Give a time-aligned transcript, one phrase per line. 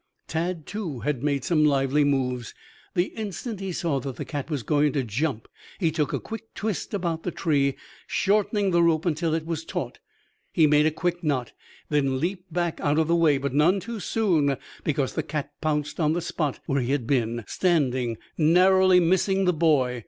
[0.27, 2.55] Tad, too, had made some lively moves.
[2.95, 5.47] The instant he saw that the cat was going to jump
[5.79, 7.75] he took a quick twist about the tree,
[8.07, 9.99] shortening the rope until it was taut.
[10.51, 11.51] He made a quick knot,
[11.89, 13.37] then leaped back out of the way.
[13.37, 14.57] But none too soon.
[14.85, 19.99] The cat pounced on the spot where he had been standing, narrowly missing the boy.